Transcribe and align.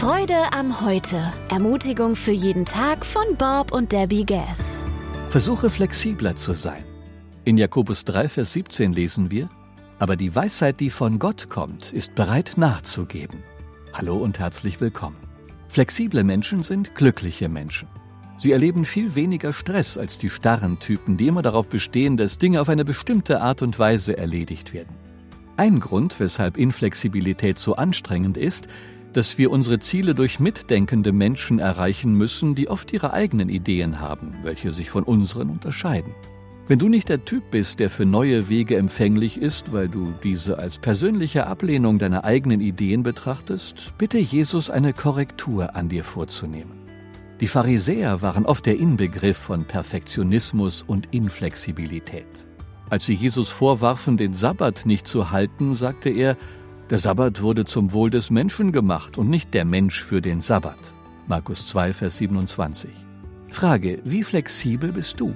Freude 0.00 0.50
am 0.52 0.80
Heute. 0.80 1.30
Ermutigung 1.50 2.16
für 2.16 2.30
jeden 2.30 2.64
Tag 2.64 3.04
von 3.04 3.36
Bob 3.36 3.70
und 3.70 3.92
Debbie 3.92 4.24
Gass. 4.24 4.82
Versuche 5.28 5.68
flexibler 5.68 6.36
zu 6.36 6.54
sein. 6.54 6.82
In 7.44 7.58
Jakobus 7.58 8.06
3, 8.06 8.30
Vers 8.30 8.54
17 8.54 8.94
lesen 8.94 9.30
wir, 9.30 9.50
aber 9.98 10.16
die 10.16 10.34
Weisheit, 10.34 10.80
die 10.80 10.88
von 10.88 11.18
Gott 11.18 11.50
kommt, 11.50 11.92
ist 11.92 12.14
bereit 12.14 12.52
nachzugeben. 12.56 13.42
Hallo 13.92 14.16
und 14.16 14.38
herzlich 14.38 14.80
willkommen. 14.80 15.18
Flexible 15.68 16.24
Menschen 16.24 16.62
sind 16.62 16.94
glückliche 16.94 17.50
Menschen. 17.50 17.86
Sie 18.38 18.52
erleben 18.52 18.86
viel 18.86 19.14
weniger 19.14 19.52
Stress 19.52 19.98
als 19.98 20.16
die 20.16 20.30
starren 20.30 20.78
Typen, 20.78 21.18
die 21.18 21.26
immer 21.26 21.42
darauf 21.42 21.68
bestehen, 21.68 22.16
dass 22.16 22.38
Dinge 22.38 22.62
auf 22.62 22.70
eine 22.70 22.86
bestimmte 22.86 23.42
Art 23.42 23.60
und 23.60 23.78
Weise 23.78 24.16
erledigt 24.16 24.72
werden. 24.72 24.96
Ein 25.58 25.78
Grund, 25.78 26.18
weshalb 26.20 26.56
Inflexibilität 26.56 27.58
so 27.58 27.74
anstrengend 27.74 28.38
ist, 28.38 28.66
dass 29.12 29.38
wir 29.38 29.50
unsere 29.50 29.78
Ziele 29.78 30.14
durch 30.14 30.40
mitdenkende 30.40 31.12
Menschen 31.12 31.58
erreichen 31.58 32.14
müssen, 32.14 32.54
die 32.54 32.68
oft 32.68 32.92
ihre 32.92 33.12
eigenen 33.12 33.48
Ideen 33.48 34.00
haben, 34.00 34.34
welche 34.42 34.72
sich 34.72 34.90
von 34.90 35.04
unseren 35.04 35.50
unterscheiden. 35.50 36.14
Wenn 36.68 36.78
du 36.78 36.88
nicht 36.88 37.08
der 37.08 37.24
Typ 37.24 37.50
bist, 37.50 37.80
der 37.80 37.90
für 37.90 38.06
neue 38.06 38.48
Wege 38.48 38.76
empfänglich 38.76 39.36
ist, 39.36 39.72
weil 39.72 39.88
du 39.88 40.14
diese 40.22 40.58
als 40.58 40.78
persönliche 40.78 41.48
Ablehnung 41.48 41.98
deiner 41.98 42.24
eigenen 42.24 42.60
Ideen 42.60 43.02
betrachtest, 43.02 43.94
bitte 43.98 44.18
Jesus 44.18 44.70
eine 44.70 44.92
Korrektur 44.92 45.74
an 45.74 45.88
dir 45.88 46.04
vorzunehmen. 46.04 46.78
Die 47.40 47.48
Pharisäer 47.48 48.22
waren 48.22 48.46
oft 48.46 48.66
der 48.66 48.78
Inbegriff 48.78 49.38
von 49.38 49.64
Perfektionismus 49.64 50.82
und 50.82 51.08
Inflexibilität. 51.12 52.28
Als 52.90 53.06
sie 53.06 53.14
Jesus 53.14 53.50
vorwarfen, 53.50 54.16
den 54.16 54.34
Sabbat 54.34 54.84
nicht 54.84 55.06
zu 55.06 55.30
halten, 55.30 55.74
sagte 55.74 56.10
er, 56.10 56.36
der 56.90 56.98
Sabbat 56.98 57.40
wurde 57.40 57.64
zum 57.64 57.92
Wohl 57.92 58.10
des 58.10 58.30
Menschen 58.30 58.72
gemacht 58.72 59.16
und 59.16 59.30
nicht 59.30 59.54
der 59.54 59.64
Mensch 59.64 60.02
für 60.02 60.20
den 60.20 60.40
Sabbat. 60.40 60.78
Markus 61.28 61.68
2, 61.68 61.92
Vers 61.92 62.18
27. 62.18 62.90
Frage, 63.46 64.00
wie 64.04 64.24
flexibel 64.24 64.90
bist 64.90 65.20
du? 65.20 65.34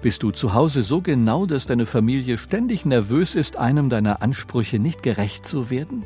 Bist 0.00 0.22
du 0.22 0.30
zu 0.30 0.54
Hause 0.54 0.80
so 0.82 1.02
genau, 1.02 1.44
dass 1.44 1.66
deine 1.66 1.84
Familie 1.84 2.38
ständig 2.38 2.86
nervös 2.86 3.34
ist, 3.34 3.58
einem 3.58 3.90
deiner 3.90 4.22
Ansprüche 4.22 4.78
nicht 4.78 5.02
gerecht 5.02 5.44
zu 5.44 5.68
werden? 5.68 6.04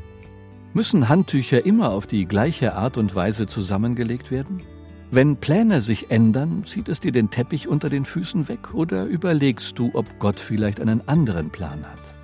Müssen 0.73 1.07
Handtücher 1.07 1.65
immer 1.65 1.93
auf 1.93 2.05
die 2.05 2.25
gleiche 2.25 2.73
Art 2.73 2.97
und 2.97 3.15
Weise 3.15 3.47
zusammengelegt 3.47 4.29
werden? 4.29 4.61
Wenn 5.09 5.37
Pläne 5.37 5.79
sich 5.79 6.11
ändern, 6.11 6.65
zieht 6.65 6.89
es 6.89 6.99
dir 6.99 7.13
den 7.13 7.29
Teppich 7.29 7.69
unter 7.69 7.89
den 7.89 8.03
Füßen 8.03 8.49
weg 8.49 8.73
oder 8.73 9.05
überlegst 9.05 9.79
du, 9.79 9.91
ob 9.93 10.19
Gott 10.19 10.41
vielleicht 10.41 10.81
einen 10.81 11.07
anderen 11.07 11.49
Plan 11.49 11.85
hat? 11.85 12.15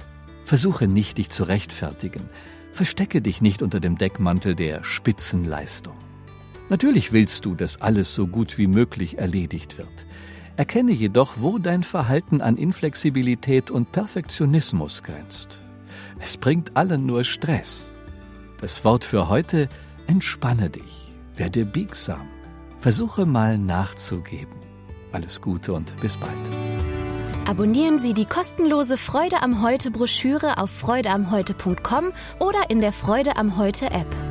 Versuche 0.44 0.88
nicht, 0.88 1.18
dich 1.18 1.30
zu 1.30 1.44
rechtfertigen. 1.44 2.30
Verstecke 2.78 3.24
dich 3.24 3.42
nicht 3.42 3.64
unter 3.64 3.80
dem 3.80 3.98
Deckmantel 3.98 4.54
der 4.54 4.84
Spitzenleistung. 4.84 5.96
Natürlich 6.70 7.12
willst 7.12 7.44
du, 7.44 7.56
dass 7.56 7.82
alles 7.82 8.14
so 8.14 8.28
gut 8.28 8.60
wie 8.60 8.68
möglich 8.68 9.18
erledigt 9.18 9.80
wird. 9.80 10.06
Erkenne 10.58 10.92
jedoch, 10.92 11.38
wo 11.38 11.58
dein 11.58 11.82
Verhalten 11.82 12.40
an 12.40 12.56
Inflexibilität 12.56 13.72
und 13.72 13.92
Perfektionismus 13.92 15.02
grenzt. 15.02 15.58
Es 16.20 16.38
bringt 16.38 16.78
allen 16.78 17.08
nur 17.08 17.24
Stress. 17.24 17.92
Das 18.62 18.86
Wort 18.86 19.04
für 19.04 19.28
heute, 19.28 19.70
entspanne 20.06 20.70
dich, 20.70 21.16
werde 21.34 21.66
biegsam. 21.66 22.28
Versuche 22.78 23.26
mal 23.26 23.58
nachzugeben. 23.58 24.54
Alles 25.12 25.42
Gute 25.42 25.74
und 25.74 26.00
bis 26.00 26.16
bald. 26.16 26.67
Abonnieren 27.48 28.02
Sie 28.02 28.14
die 28.14 28.26
kostenlose 28.26 28.98
Freude 28.98 29.42
am 29.42 29.62
Heute 29.62 29.90
Broschüre 29.90 30.58
auf 30.58 30.70
freudeamheute.com 30.70 32.12
oder 32.40 32.70
in 32.70 32.82
der 32.82 32.92
Freude 32.92 33.38
am 33.38 33.58
Heute 33.58 33.86
App. 33.86 34.27